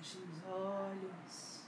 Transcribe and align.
Fechem 0.00 0.22
os 0.22 0.44
olhos. 0.46 1.60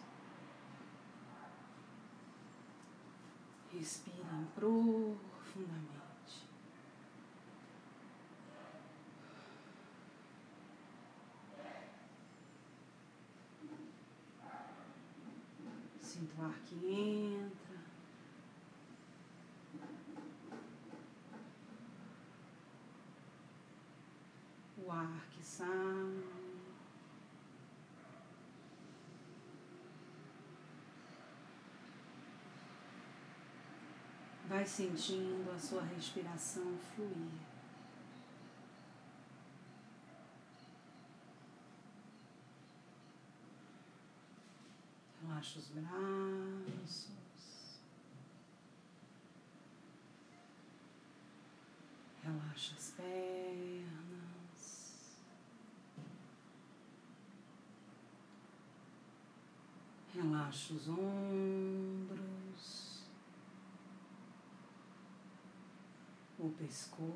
Respirem 3.71 4.47
profundamente. 4.55 6.49
Sinta 16.01 16.41
o 16.41 16.45
ar 16.47 16.59
que 16.61 16.75
entra. 16.87 17.83
O 24.79 24.91
ar 24.91 25.27
que 25.31 25.45
sai. 25.45 26.32
Vai 34.53 34.67
sentindo 34.67 35.51
a 35.51 35.59
sua 35.59 35.81
respiração 35.81 36.77
fluir. 36.95 37.41
Relaxa 45.23 45.59
os 45.59 45.69
braços. 45.69 47.09
Relaxa 52.23 52.75
as 52.77 52.91
pernas. 52.91 53.87
Relaxa 60.13 60.75
os 60.75 60.89
ombros. 60.91 62.22
O 66.43 66.51
pescoço. 66.51 67.13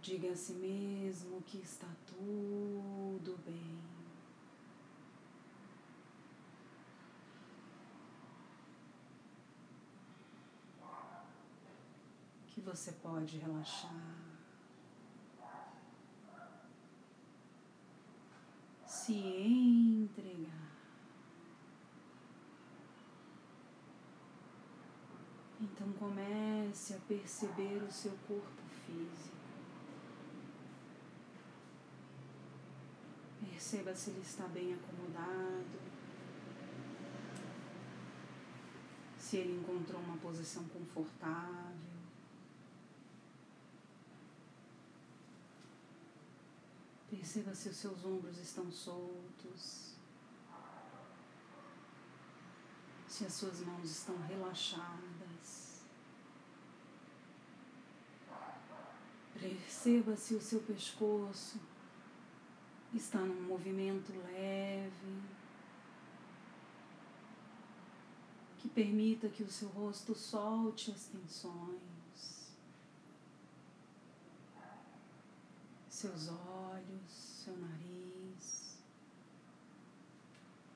Diga 0.00 0.32
a 0.32 0.34
si 0.34 0.54
mesmo 0.54 1.42
que 1.42 1.58
está 1.58 1.86
tudo 2.06 3.38
bem. 3.44 3.78
Que 12.46 12.62
você 12.62 12.92
pode 12.92 13.36
relaxar. 13.36 14.16
Se 18.86 19.12
entregar. 19.12 20.70
Então 25.60 25.92
comece 26.90 26.94
a 26.94 26.98
perceber 27.06 27.82
o 27.82 27.90
seu 27.90 28.12
corpo 28.26 28.62
físico. 28.86 29.36
Perceba 33.40 33.94
se 33.94 34.10
ele 34.10 34.20
está 34.20 34.46
bem 34.48 34.74
acomodado. 34.74 35.80
Se 39.18 39.36
ele 39.36 39.60
encontrou 39.60 40.00
uma 40.00 40.16
posição 40.16 40.64
confortável. 40.64 41.90
Perceba 47.10 47.54
se 47.54 47.68
os 47.68 47.76
seus 47.76 48.04
ombros 48.04 48.38
estão 48.38 48.70
soltos. 48.70 49.94
Se 53.06 53.26
as 53.26 53.32
suas 53.32 53.60
mãos 53.60 53.90
estão 53.90 54.16
relaxadas. 54.22 55.19
Perceba 59.40 60.16
se 60.16 60.34
o 60.34 60.40
seu 60.40 60.60
pescoço 60.60 61.58
está 62.92 63.20
num 63.20 63.42
movimento 63.42 64.12
leve 64.12 65.22
que 68.58 68.68
permita 68.68 69.30
que 69.30 69.42
o 69.42 69.50
seu 69.50 69.68
rosto 69.70 70.14
solte 70.14 70.90
as 70.90 71.06
tensões, 71.06 72.52
seus 75.88 76.28
olhos, 76.28 77.10
seu 77.10 77.56
nariz, 77.56 78.78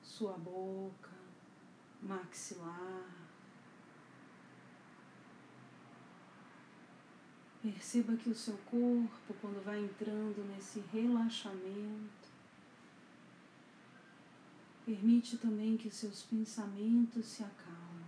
sua 0.01 0.33
boca, 0.39 1.11
maxilar. 2.01 3.24
Perceba 7.65 8.15
que 8.15 8.29
o 8.29 8.35
seu 8.35 8.55
corpo, 8.69 9.33
quando 9.41 9.65
vai 9.65 9.83
entrando 9.83 10.47
nesse 10.53 10.81
relaxamento, 10.93 12.29
permite 14.85 15.39
também 15.39 15.75
que 15.75 15.89
seus 15.89 16.21
pensamentos 16.21 17.25
se 17.25 17.43
acalmem. 17.43 18.05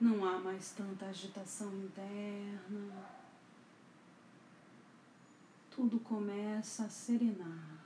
Não 0.00 0.24
há 0.24 0.38
mais 0.38 0.72
tanta 0.72 1.04
agitação 1.04 1.70
interna. 1.76 3.06
Tudo 5.70 6.00
começa 6.00 6.86
a 6.86 6.88
serenar. 6.88 7.84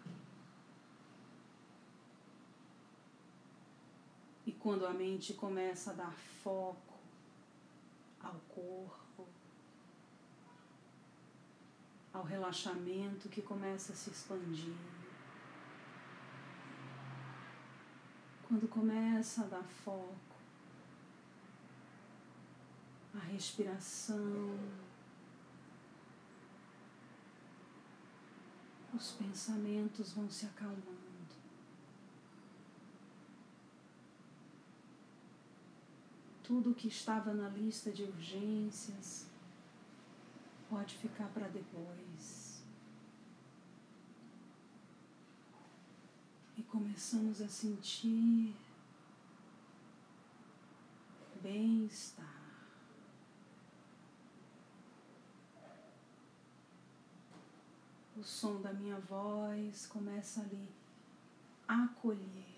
E 4.47 4.53
quando 4.53 4.87
a 4.87 4.93
mente 4.93 5.35
começa 5.35 5.91
a 5.91 5.95
dar 5.95 6.13
foco, 6.13 6.88
ao 8.23 8.35
corpo, 8.49 9.27
ao 12.13 12.23
relaxamento 12.23 13.29
que 13.29 13.43
começa 13.43 13.93
a 13.93 13.97
se 13.97 14.11
expandir. 14.11 14.75
Quando 18.47 18.67
começa 18.69 19.43
a 19.43 19.47
dar 19.47 19.65
foco, 19.65 20.37
a 23.15 23.19
respiração, 23.19 24.59
os 28.95 29.13
pensamentos 29.13 30.13
vão 30.13 30.31
se 30.31 30.47
acalmando. 30.47 31.08
Tudo 36.49 36.75
que 36.75 36.89
estava 36.89 37.35
na 37.35 37.47
lista 37.51 37.93
de 37.93 38.05
urgências 38.05 39.27
pode 40.71 40.97
ficar 40.97 41.29
para 41.29 41.47
depois. 41.47 42.63
E 46.57 46.63
começamos 46.63 47.43
a 47.43 47.49
sentir 47.49 48.57
bem-estar. 51.43 52.25
O 58.17 58.25
som 58.25 58.59
da 58.63 58.73
minha 58.73 58.99
voz 59.01 59.87
começa 59.87 60.41
ali 60.41 60.67
a 61.69 61.85
acolher. 61.85 62.49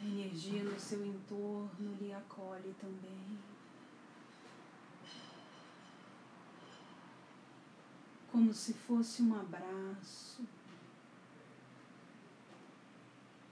A 0.00 0.04
energia 0.26 0.64
no 0.64 0.78
seu 0.78 1.04
entorno 1.06 1.94
lhe 2.00 2.12
acolhe 2.12 2.74
também. 2.80 3.38
Como 8.30 8.52
se 8.52 8.74
fosse 8.74 9.22
um 9.22 9.38
abraço, 9.38 10.44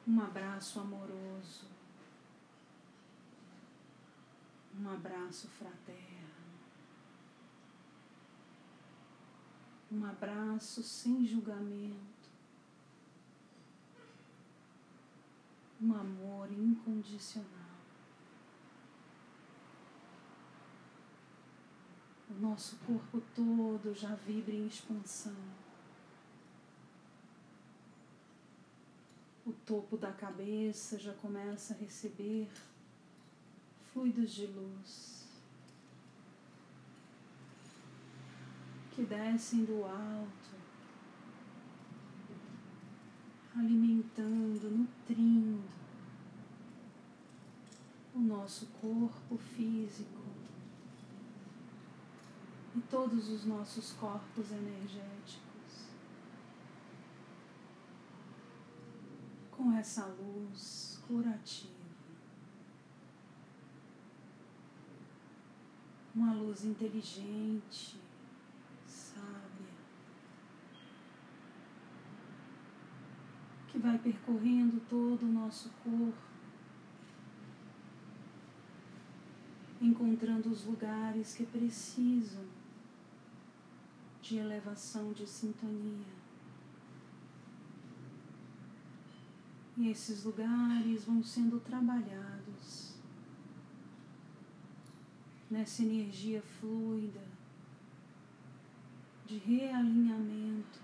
um 0.06 0.20
abraço 0.20 0.80
amoroso, 0.80 1.66
um 4.78 4.88
abraço 4.90 5.48
fraterno, 5.48 6.34
um 9.90 10.04
abraço 10.04 10.82
sem 10.82 11.24
julgamento. 11.24 12.13
Um 15.84 15.94
amor 15.94 16.50
incondicional. 16.50 17.50
O 22.30 22.34
nosso 22.40 22.76
corpo 22.78 23.22
todo 23.34 23.94
já 23.94 24.14
vibra 24.14 24.54
em 24.54 24.66
expansão. 24.66 25.36
O 29.44 29.52
topo 29.52 29.98
da 29.98 30.10
cabeça 30.10 30.98
já 30.98 31.12
começa 31.12 31.74
a 31.74 31.76
receber 31.76 32.50
fluidos 33.92 34.32
de 34.32 34.46
luz 34.46 35.24
que 38.90 39.02
descem 39.02 39.64
do 39.64 39.84
alto, 39.84 40.53
alimentando, 43.56 44.70
nutrindo 44.70 45.62
o 48.14 48.18
nosso 48.18 48.66
corpo 48.80 49.36
físico 49.36 50.22
e 52.76 52.80
todos 52.82 53.28
os 53.28 53.44
nossos 53.44 53.92
corpos 53.92 54.50
energéticos. 54.50 55.40
Com 59.50 59.72
essa 59.72 60.06
luz 60.06 61.00
curativa. 61.06 61.84
uma 66.14 66.32
luz 66.32 66.64
inteligente, 66.64 67.98
que 73.74 73.78
vai 73.80 73.98
percorrendo 73.98 74.80
todo 74.88 75.24
o 75.24 75.32
nosso 75.32 75.68
corpo, 75.82 76.16
encontrando 79.82 80.48
os 80.48 80.64
lugares 80.64 81.34
que 81.34 81.44
precisam 81.44 82.44
de 84.22 84.36
elevação 84.36 85.12
de 85.12 85.26
sintonia. 85.26 86.14
E 89.76 89.88
esses 89.88 90.22
lugares 90.22 91.04
vão 91.04 91.20
sendo 91.20 91.58
trabalhados 91.58 92.94
nessa 95.50 95.82
energia 95.82 96.40
fluida 96.60 97.26
de 99.26 99.38
realinhamento 99.38 100.78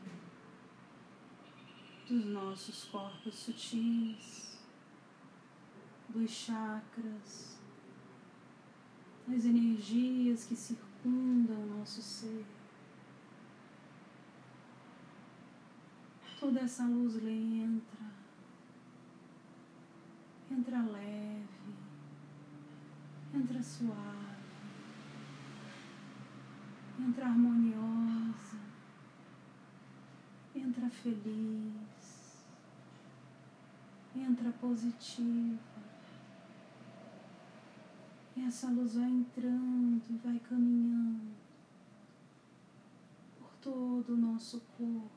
dos 2.10 2.24
nossos 2.26 2.84
corpos 2.86 3.34
sutis, 3.34 4.58
dos 6.08 6.28
chakras, 6.28 7.56
das 9.28 9.44
energias 9.44 10.44
que 10.44 10.56
circundam 10.56 11.56
o 11.56 11.78
nosso 11.78 12.02
ser. 12.02 12.44
Toda 16.40 16.60
essa 16.60 16.84
luz 16.84 17.14
entra, 17.16 18.10
entra 20.50 20.82
leve, 20.82 21.74
entra 23.32 23.62
suave. 23.62 24.30
Entra 27.02 27.28
harmoniosa, 27.28 28.58
entra 30.54 30.90
feliz, 30.90 31.99
entra 34.30 34.50
positiva. 34.52 35.58
E 38.36 38.42
essa 38.42 38.68
luz 38.68 38.94
vai 38.94 39.10
entrando 39.10 40.02
e 40.08 40.16
vai 40.24 40.38
caminhando 40.38 41.34
por 43.38 43.52
todo 43.60 44.14
o 44.14 44.16
nosso 44.16 44.60
corpo, 44.78 45.10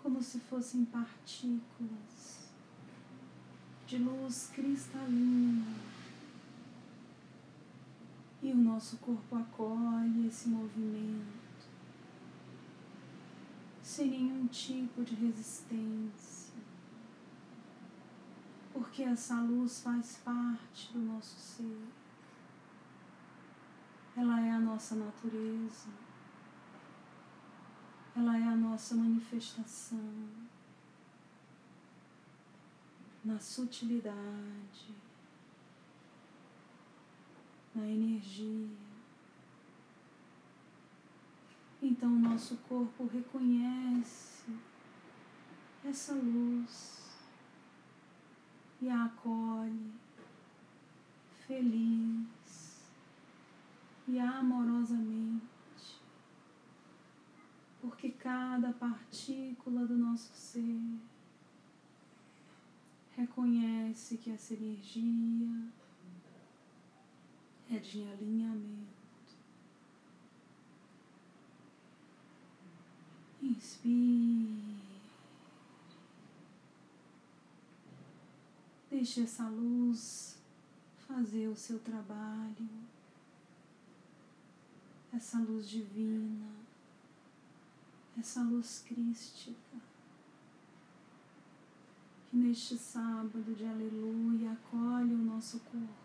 como 0.00 0.22
se 0.22 0.38
fossem 0.38 0.84
partículas 0.84 2.48
de 3.86 3.98
luz 3.98 4.50
cristalina 4.54 5.74
e 8.40 8.50
o 8.52 8.56
nosso 8.56 8.96
corpo 8.98 9.36
acolhe 9.36 10.28
esse 10.28 10.48
movimento 10.48 11.42
sem 13.92 14.08
nenhum 14.08 14.46
tipo 14.46 15.04
de 15.04 15.14
resistência, 15.14 16.41
porque 18.92 19.04
essa 19.04 19.40
luz 19.40 19.80
faz 19.80 20.18
parte 20.22 20.92
do 20.92 20.98
nosso 20.98 21.34
ser. 21.40 21.80
Ela 24.14 24.38
é 24.38 24.50
a 24.50 24.58
nossa 24.58 24.94
natureza, 24.94 25.88
ela 28.14 28.36
é 28.36 28.42
a 28.42 28.54
nossa 28.54 28.94
manifestação 28.94 30.28
na 33.24 33.38
sutilidade 33.38 34.94
na 37.74 37.88
energia. 37.88 38.76
Então, 41.80 42.10
nosso 42.10 42.58
corpo 42.68 43.06
reconhece 43.06 44.52
essa 45.82 46.12
luz 46.12 47.01
e 48.82 48.90
a 48.90 49.04
acolhe 49.04 49.92
feliz 51.46 52.82
e 54.08 54.18
amorosamente, 54.18 55.46
porque 57.80 58.10
cada 58.10 58.72
partícula 58.72 59.86
do 59.86 59.96
nosso 59.96 60.34
ser 60.34 60.98
reconhece 63.16 64.18
que 64.18 64.30
essa 64.30 64.54
energia 64.54 65.68
é 67.70 67.78
de 67.78 68.02
alinhamento. 68.02 68.92
Inspire. 73.40 74.81
Deixe 78.92 79.22
essa 79.22 79.48
luz 79.48 80.36
fazer 81.08 81.48
o 81.48 81.56
seu 81.56 81.78
trabalho. 81.78 82.68
Essa 85.10 85.38
luz 85.38 85.66
divina, 85.66 86.52
essa 88.18 88.42
luz 88.42 88.84
crística, 88.86 89.76
que 92.28 92.36
neste 92.36 92.76
sábado 92.76 93.54
de 93.56 93.64
aleluia 93.64 94.52
acolhe 94.52 95.14
o 95.14 95.24
nosso 95.24 95.58
corpo 95.60 96.02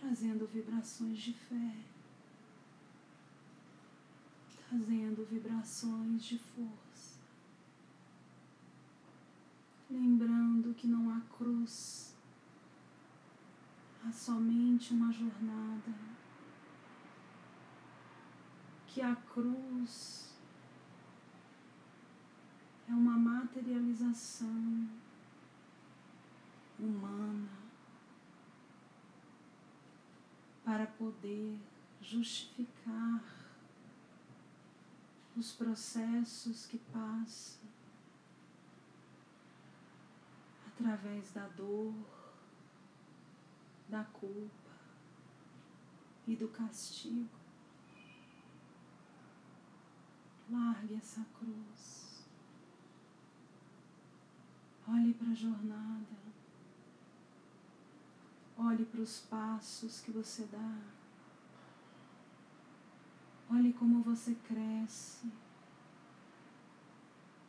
trazendo 0.00 0.46
vibrações 0.46 1.18
de 1.18 1.32
fé, 1.32 1.76
trazendo 4.68 5.24
vibrações 5.24 6.24
de 6.24 6.38
força. 6.38 6.87
Lembrando 9.90 10.74
que 10.74 10.86
não 10.86 11.10
há 11.10 11.20
cruz, 11.38 12.14
há 14.04 14.12
somente 14.12 14.92
uma 14.92 15.10
jornada. 15.10 15.94
Que 18.86 19.00
a 19.00 19.16
cruz 19.16 20.36
é 22.86 22.92
uma 22.92 23.16
materialização 23.18 24.88
humana 26.78 27.48
para 30.64 30.86
poder 30.86 31.58
justificar 32.02 33.24
os 35.34 35.52
processos 35.52 36.66
que 36.66 36.76
passa 36.76 37.67
através 40.78 41.32
da 41.32 41.48
dor, 41.48 41.92
da 43.88 44.04
culpa 44.04 44.70
e 46.26 46.36
do 46.36 46.48
castigo. 46.48 47.36
Largue 50.48 50.94
essa 50.94 51.26
cruz. 51.38 52.24
Olhe 54.86 55.12
para 55.14 55.30
a 55.32 55.34
jornada. 55.34 56.16
Olhe 58.56 58.84
para 58.84 59.00
os 59.00 59.20
passos 59.20 60.00
que 60.00 60.12
você 60.12 60.46
dá. 60.46 60.78
Olhe 63.50 63.72
como 63.72 64.02
você 64.02 64.34
cresce, 64.34 65.30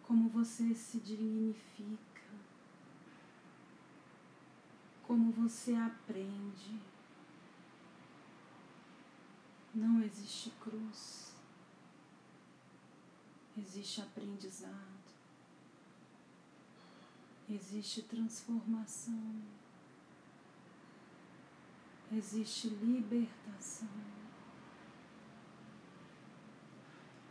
como 0.03 0.29
você 0.29 0.73
se 0.73 0.99
dignifica, 0.99 2.08
como 5.09 5.31
você 5.31 5.73
aprende. 5.73 6.79
Não 9.73 10.03
existe 10.03 10.51
cruz, 10.61 11.33
existe 13.57 14.01
aprendizado. 14.01 14.99
existe 17.49 18.03
transformação, 18.03 19.41
existe 22.11 22.67
libertação. 22.69 23.89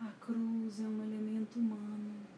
A 0.00 0.10
cruz 0.20 0.80
é 0.80 0.88
um 0.88 1.00
elemento 1.04 1.60
humano. 1.60 2.37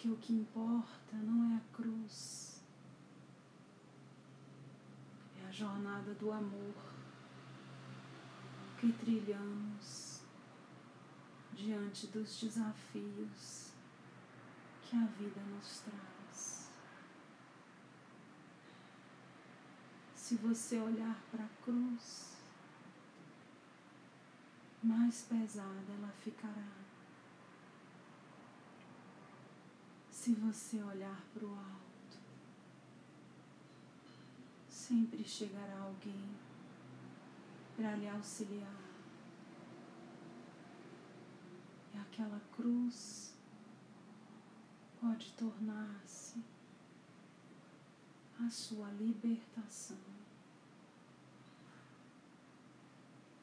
Porque 0.00 0.14
o 0.14 0.16
que 0.16 0.32
importa 0.32 1.14
não 1.14 1.52
é 1.52 1.56
a 1.58 1.76
cruz, 1.76 2.62
é 5.38 5.46
a 5.46 5.50
jornada 5.50 6.14
do 6.14 6.32
amor 6.32 6.74
que 8.78 8.90
trilhamos 8.94 10.22
diante 11.52 12.06
dos 12.06 12.40
desafios 12.40 13.72
que 14.80 14.96
a 14.96 15.04
vida 15.04 15.42
nos 15.42 15.80
traz. 15.80 16.70
Se 20.14 20.36
você 20.36 20.78
olhar 20.78 21.20
para 21.30 21.44
a 21.44 21.62
cruz, 21.62 22.38
mais 24.82 25.26
pesada 25.28 25.92
ela 25.92 26.10
ficará. 26.24 26.89
Se 30.20 30.34
você 30.34 30.82
olhar 30.82 31.24
para 31.32 31.46
o 31.46 31.50
alto, 31.50 32.18
sempre 34.68 35.24
chegará 35.24 35.78
alguém 35.80 36.28
para 37.74 37.96
lhe 37.96 38.06
auxiliar. 38.06 38.82
E 41.94 41.98
aquela 41.98 42.38
cruz 42.54 43.34
pode 45.00 45.32
tornar-se 45.32 46.44
a 48.44 48.50
sua 48.50 48.90
libertação. 48.90 49.96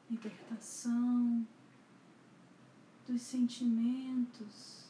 libertação 0.08 1.44
dos 3.06 3.20
sentimentos 3.20 4.87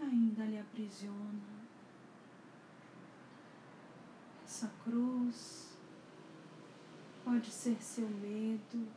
ainda 0.00 0.44
lhe 0.44 0.58
aprisionam. 0.58 1.60
Essa 4.44 4.68
cruz 4.82 5.76
pode 7.24 7.50
ser 7.50 7.82
seu 7.82 8.08
medo, 8.08 8.88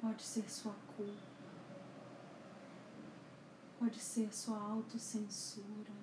pode 0.00 0.22
ser 0.22 0.50
sua 0.50 0.74
culpa, 0.96 1.12
pode 3.78 3.98
ser 3.98 4.32
sua 4.34 4.58
autocensura, 4.58 5.94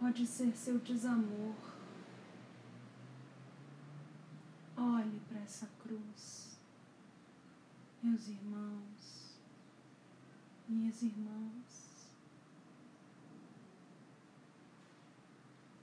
pode 0.00 0.26
ser 0.26 0.56
seu 0.56 0.78
desamor 0.78 1.74
Olhe 4.76 5.20
para 5.28 5.40
essa 5.40 5.68
cruz, 5.80 6.58
meus 8.02 8.26
irmãos, 8.26 9.23
minhas 10.68 11.02
irmãs. 11.02 12.12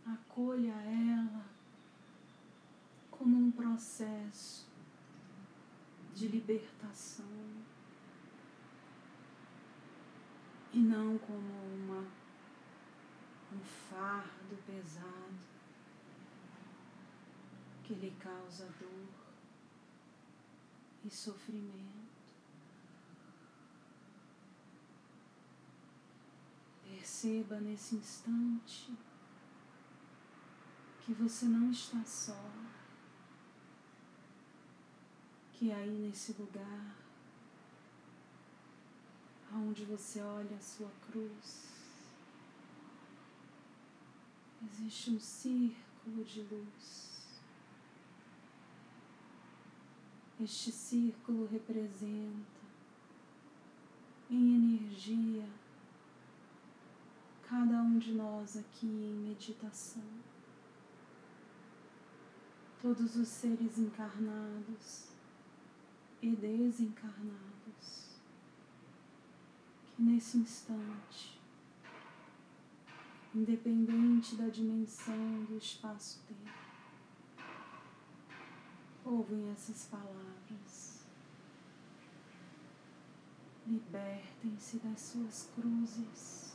Acolha 0.06 0.74
ela 0.74 1.46
como 3.10 3.38
um 3.38 3.52
processo 3.52 4.68
de 6.16 6.28
libertação 6.28 7.26
e 10.74 10.80
não 10.80 11.18
como 11.20 11.66
uma, 11.76 12.06
um 13.54 13.60
fardo 13.90 14.58
pesado 14.66 15.52
que 17.84 17.94
lhe 17.94 18.12
causa 18.20 18.66
dor 18.80 19.08
e 21.04 21.10
sofrimento. 21.10 22.11
Perceba 27.22 27.60
nesse 27.60 27.98
instante 27.98 28.92
que 31.02 31.14
você 31.14 31.46
não 31.46 31.70
está 31.70 32.04
só, 32.04 32.50
que 35.54 35.72
aí 35.72 36.00
nesse 36.00 36.34
lugar 36.34 36.96
aonde 39.54 39.86
você 39.86 40.20
olha 40.20 40.56
a 40.56 40.60
sua 40.62 40.90
cruz, 41.12 41.70
existe 44.64 45.12
um 45.12 45.20
círculo 45.20 46.24
de 46.24 46.42
luz. 46.42 47.40
Este 50.40 50.72
círculo 50.72 51.46
representa 51.46 52.62
em 54.28 54.56
energia 54.56 55.61
cada 57.52 57.82
um 57.82 58.00
de 58.00 58.14
nós 58.14 58.56
aqui 58.56 58.88
em 58.88 59.28
meditação. 59.28 60.02
Todos 62.82 63.18
os 63.18 63.28
seres 63.28 63.78
encarnados 63.78 65.10
e 66.22 66.34
desencarnados 66.34 68.16
que 69.86 70.02
nesse 70.02 70.38
instante, 70.38 71.42
independente 73.36 74.38
da 74.38 74.48
dimensão 74.48 75.44
do 75.44 75.58
espaço-tempo, 75.58 76.40
ouvem 79.04 79.52
essas 79.52 79.88
palavras. 79.88 81.06
Libertem-se 83.68 84.78
das 84.78 85.02
suas 85.02 85.52
cruzes. 85.54 86.51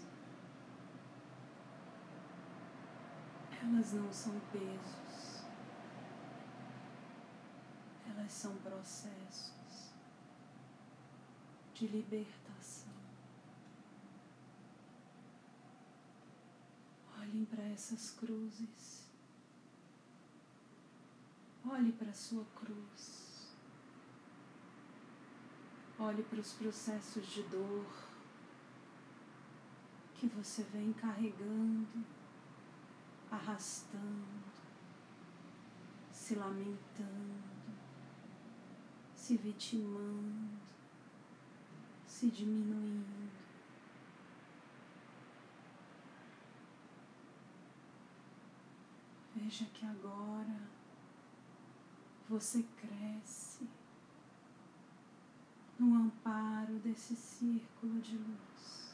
Elas 3.62 3.92
não 3.92 4.12
são 4.12 4.38
pesos, 4.52 5.44
elas 8.08 8.32
são 8.32 8.54
processos 8.58 9.92
de 11.74 11.86
libertação. 11.88 12.92
Olhem 17.18 17.44
para 17.44 17.64
essas 17.64 18.10
cruzes. 18.12 19.06
Olhe 21.68 21.92
para 21.92 22.10
a 22.10 22.14
sua 22.14 22.44
cruz. 22.54 23.54
Olhe 25.98 26.22
para 26.22 26.38
os 26.38 26.52
processos 26.52 27.26
de 27.26 27.42
dor 27.44 27.86
que 30.14 30.26
você 30.28 30.62
vem 30.62 30.92
carregando, 30.92 32.04
arrastando, 33.30 34.44
se 36.12 36.34
lamentando, 36.34 37.42
se 39.14 39.36
vitimando, 39.36 40.58
se 42.06 42.30
diminuindo. 42.30 43.30
Veja 49.34 49.66
que 49.66 49.84
agora 49.84 50.60
você 52.28 52.64
cresce 52.76 53.68
no 55.78 55.94
amparo 55.94 56.78
desse 56.78 57.14
círculo 57.14 58.00
de 58.00 58.16
luz. 58.16 58.85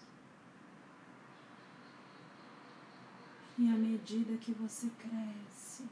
E 3.62 3.68
à 3.68 3.76
medida 3.76 4.36
que 4.38 4.50
você 4.50 4.90
cresce, 4.98 5.84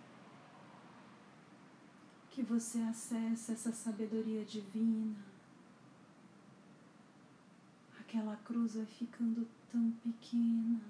que 2.29 2.43
você 2.43 2.81
acessa 2.81 3.53
essa 3.53 3.71
sabedoria 3.71 4.45
divina, 4.45 5.15
aquela 8.01 8.35
cruz 8.39 8.75
vai 8.75 8.87
ficando 8.87 9.47
tão 9.71 9.93
pequena. 10.03 10.81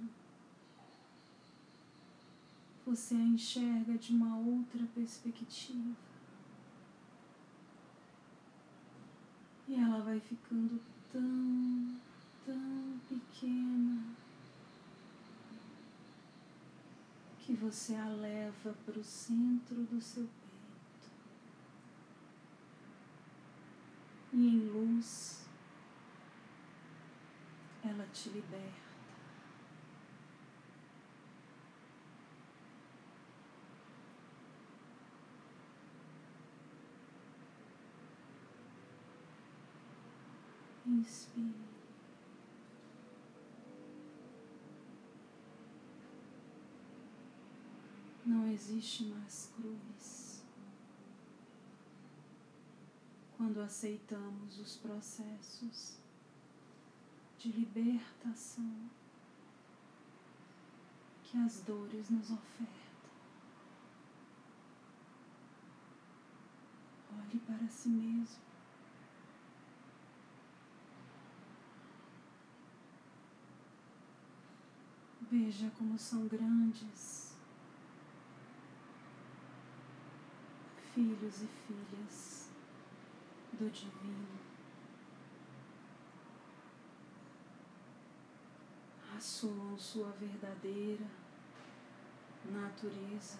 Você 2.86 3.14
a 3.14 3.18
enxerga 3.18 3.98
de 3.98 4.14
uma 4.14 4.38
outra 4.38 4.86
perspectiva. 4.94 5.94
E 9.68 9.74
ela 9.74 10.00
vai 10.00 10.18
ficando 10.18 10.80
tão, 11.12 12.00
tão 12.46 12.98
pequena 13.06 14.19
que 17.50 17.56
você 17.56 17.96
a 17.96 18.06
leva 18.06 18.72
para 18.86 18.96
o 18.96 19.02
centro 19.02 19.82
do 19.86 20.00
seu 20.00 20.22
peito. 20.22 21.10
E 24.32 24.36
em 24.36 24.68
luz 24.68 25.48
ela 27.82 28.06
te 28.12 28.28
liberta. 28.28 28.88
Inspire. 40.86 41.79
Não 48.30 48.46
existe 48.46 49.06
mais 49.06 49.52
cruz. 49.56 50.44
Quando 53.36 53.60
aceitamos 53.60 54.56
os 54.60 54.76
processos 54.76 55.98
de 57.36 57.50
libertação 57.50 58.88
que 61.24 61.36
as 61.38 61.60
dores 61.62 62.08
nos 62.08 62.30
ofertam. 62.30 63.10
Olhe 67.18 67.40
para 67.40 67.68
si 67.68 67.88
mesmo. 67.88 68.44
Veja 75.28 75.68
como 75.76 75.98
são 75.98 76.28
grandes 76.28 77.29
filhos 81.00 81.40
e 81.40 81.46
filhas 81.66 82.50
do 83.54 83.70
Divino. 83.70 84.38
Assumam 89.16 89.78
sua 89.78 90.10
verdadeira 90.10 91.06
natureza. 92.44 93.38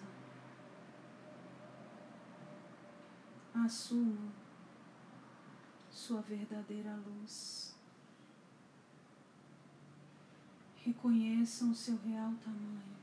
Assumam 3.53 4.31
sua 5.91 6.21
verdadeira 6.21 6.95
luz. 6.95 7.75
Reconheçam 10.77 11.75
seu 11.75 11.95
real 11.97 12.33
tamanho. 12.43 13.00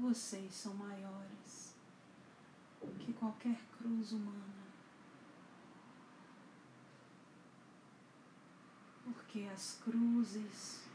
Vocês 0.00 0.54
são 0.54 0.72
maiores 0.72 1.74
que 3.00 3.12
qualquer 3.12 3.60
cruz 3.76 4.12
humana. 4.12 4.64
Porque 9.04 9.46
as 9.52 9.78
cruzes, 9.84 10.88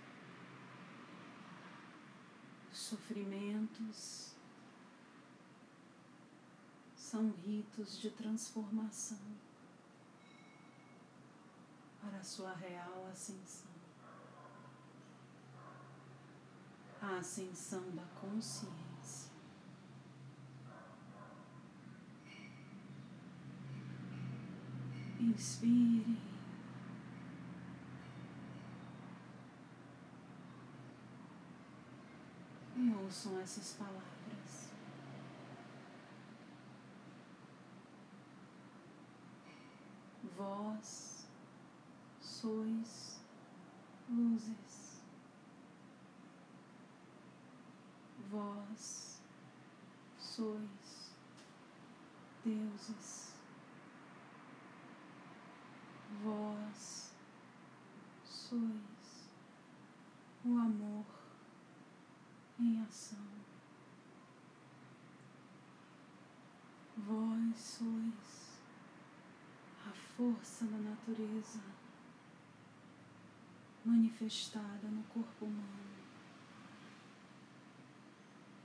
os 2.72 2.80
sofrimentos, 2.80 4.34
são 6.96 7.30
ritos 7.46 8.02
de 8.02 8.10
transformação 8.10 9.22
para 12.02 12.18
a 12.18 12.24
sua 12.24 12.56
real 12.56 13.08
ascensão. 13.12 13.70
A 17.00 17.18
ascensão 17.18 17.92
da 17.92 18.06
consciência. 18.20 18.95
Inspire. 25.26 26.18
E 32.76 32.94
ouçam 32.94 33.40
essas 33.40 33.74
palavras. 33.74 34.70
Vós 40.38 41.28
sois 42.22 43.20
luzes. 44.08 45.02
Vós 48.30 49.22
sois 50.20 51.16
deuses. 52.44 53.25
Vós 56.24 57.14
sois 58.24 59.30
o 60.44 60.58
amor 60.58 61.06
em 62.60 62.82
ação. 62.82 63.26
Vós 66.98 67.58
sois 67.58 68.60
a 69.88 69.92
força 70.16 70.66
da 70.66 70.78
natureza 70.78 71.62
manifestada 73.84 74.88
no 74.88 75.04
corpo 75.04 75.46
humano. 75.46 75.96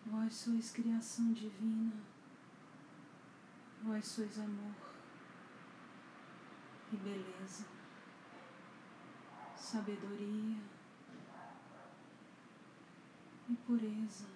Vós 0.07 0.35
sois 0.35 0.73
criação 0.73 1.33
divina, 1.33 1.97
vós 3.83 4.07
sois 4.07 4.39
amor 4.39 4.90
e 6.93 6.97
beleza, 6.97 7.67
sabedoria 9.57 10.63
e 13.49 13.57
pureza. 13.67 14.27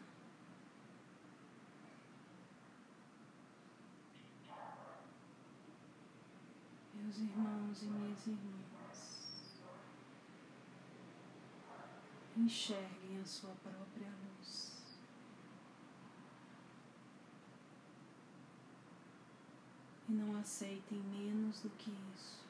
Meus 6.94 7.18
irmãos 7.18 7.82
e 7.82 7.86
minhas 7.86 8.26
irmãs. 8.26 8.64
enxerguem 12.36 13.20
a 13.20 13.24
sua 13.24 13.54
própria 13.62 14.08
luz. 14.08 14.72
E 20.08 20.12
não 20.12 20.36
aceitem 20.38 20.98
menos 20.98 21.60
do 21.60 21.70
que 21.70 21.90
isso. 22.14 22.43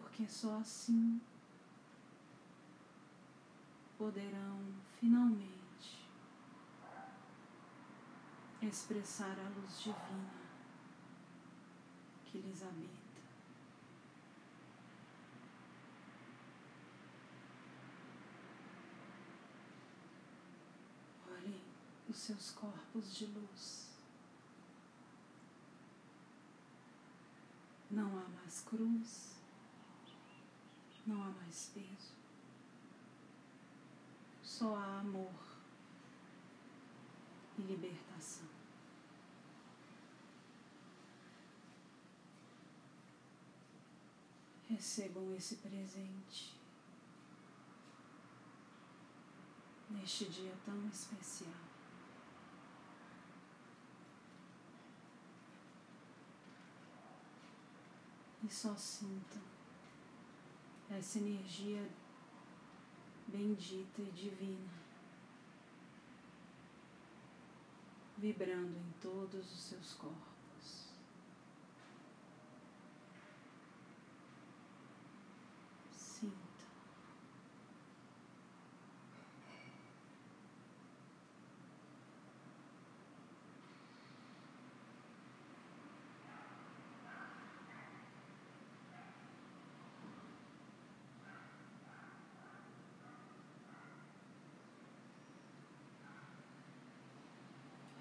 Porque 0.00 0.26
só 0.26 0.58
assim 0.58 1.20
poderão 3.96 4.58
finalmente 4.98 6.08
expressar 8.62 9.38
a 9.38 9.48
luz 9.60 9.80
divina 9.80 10.40
que 12.26 12.38
lhes 12.38 12.62
habita. 12.62 13.00
os 22.10 22.16
seus 22.16 22.50
corpos 22.50 23.14
de 23.14 23.26
luz. 23.26 23.88
Não 27.90 28.18
há 28.18 28.28
mais 28.28 28.60
cruz, 28.62 29.39
não 31.10 31.22
há 31.24 31.30
mais 31.30 31.70
peso, 31.74 32.14
só 34.42 34.76
há 34.76 35.00
amor 35.00 35.34
e 37.58 37.62
libertação. 37.62 38.48
Recebam 44.68 45.34
esse 45.34 45.56
presente 45.56 46.54
neste 49.90 50.26
dia 50.26 50.56
tão 50.64 50.86
especial. 50.86 51.70
e 58.42 58.48
só 58.48 58.74
sinta 58.74 59.49
essa 60.90 61.18
energia 61.18 61.88
bendita 63.28 64.02
e 64.02 64.10
divina 64.10 64.80
vibrando 68.20 68.76
em 68.76 68.92
todos 69.00 69.50
os 69.50 69.60
seus 69.62 69.94
corpos. 69.94 70.90
Sinta. 75.90 76.50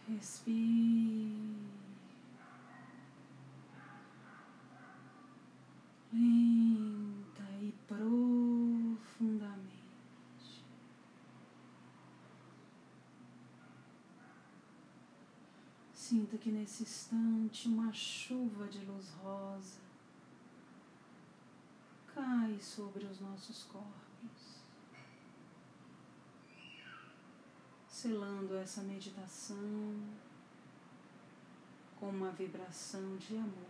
Respire. 0.10 1.38
Lenta 6.12 7.44
e 7.62 7.72
profundamente. 7.88 9.70
Sinta 15.94 16.40
que 16.40 16.50
nesse 16.50 16.82
instante 16.82 17.68
uma 17.68 17.94
chuva 17.94 18.68
de 18.68 18.80
luz 18.80 19.12
rosa 19.22 19.80
cai 22.16 22.60
sobre 22.60 23.06
os 23.06 23.20
nossos 23.20 23.64
corpos, 23.66 24.49
selando 28.02 28.56
essa 28.56 28.82
meditação 28.82 30.02
com 32.00 32.08
uma 32.08 32.32
vibração 32.32 33.18
de 33.18 33.36
amor, 33.36 33.68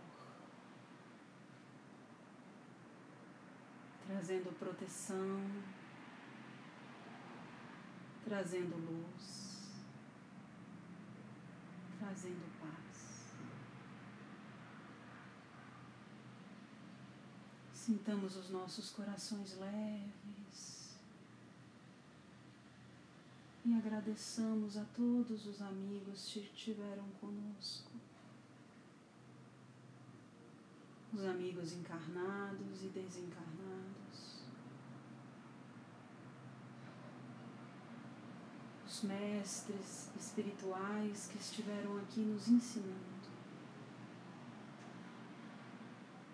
trazendo 4.06 4.56
proteção, 4.56 5.40
trazendo 8.24 8.76
luz, 8.76 9.82
trazendo 11.98 12.60
paz. 12.60 13.34
Sintamos 17.72 18.36
os 18.36 18.48
nossos 18.48 18.90
corações 18.90 19.58
leves 19.58 20.79
e 23.70 23.74
agradeçamos 23.74 24.76
a 24.76 24.84
todos 24.86 25.46
os 25.46 25.62
amigos 25.62 26.32
que 26.32 26.40
estiveram 26.40 27.04
conosco, 27.20 27.92
os 31.12 31.24
amigos 31.24 31.72
encarnados 31.74 32.82
e 32.82 32.88
desencarnados, 32.88 34.40
os 38.84 39.02
mestres 39.04 40.10
espirituais 40.18 41.28
que 41.30 41.38
estiveram 41.38 41.96
aqui 41.98 42.20
nos 42.20 42.48
ensinando. 42.48 43.20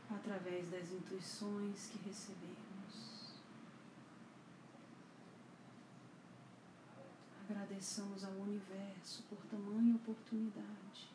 através 0.09 0.71
das 0.71 0.91
intuições 0.93 1.89
que 1.89 1.99
recebemos. 2.09 2.66
Agradeçamos 7.49 8.25
ao 8.25 8.33
universo 8.33 9.23
por 9.25 9.39
tamanha 9.47 9.97
oportunidade. 9.97 11.09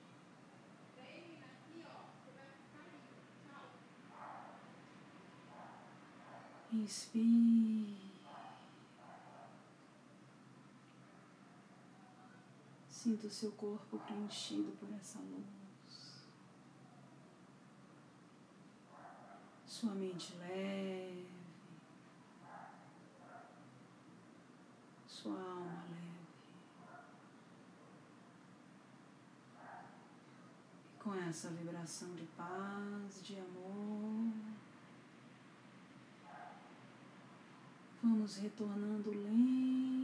Inspire. 6.71 8.11
Sinta 12.89 13.27
o 13.27 13.29
seu 13.29 13.51
corpo 13.51 13.97
preenchido 13.99 14.71
por 14.79 14.89
essa 14.93 15.19
luz. 15.19 15.61
sua 19.81 19.95
mente 19.95 20.35
leve, 20.35 21.25
sua 25.07 25.33
alma 25.33 25.85
leve. 25.89 26.21
E 30.85 30.90
com 31.03 31.13
essa 31.15 31.49
vibração 31.49 32.13
de 32.13 32.23
paz, 32.37 33.23
de 33.23 33.37
amor, 33.37 34.33
vamos 38.03 38.37
retornando 38.37 39.11
lentamente. 39.11 40.01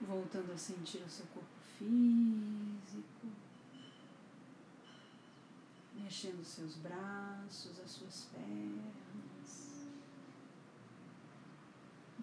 Voltando 0.00 0.52
a 0.52 0.58
sentir 0.58 0.98
o 0.98 1.08
seu 1.08 1.26
corpo 1.26 1.48
físico 1.78 3.28
mexendo 6.12 6.44
seus 6.44 6.76
braços, 6.76 7.80
as 7.80 7.90
suas 7.90 8.28
pernas, 8.32 9.86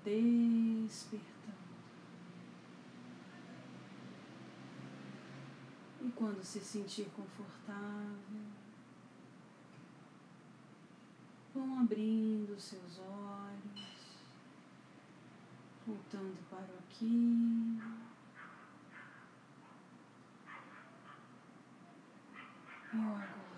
despertando. 0.03 1.29
E 6.01 6.08
quando 6.19 6.43
se 6.43 6.59
sentir 6.59 7.09
confortável, 7.15 8.43
vão 11.55 11.79
abrindo 11.79 12.59
seus 12.59 12.99
olhos, 12.99 14.17
voltando 15.87 16.37
para 16.49 16.73
o 16.73 16.79
aqui. 16.79 17.79
E 22.93 22.97
agora. 22.97 23.48